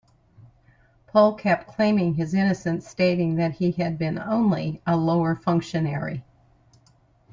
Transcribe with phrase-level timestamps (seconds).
[1.05, 6.23] Pohl kept claiming his innocence, stating that he had been only a lower functionary.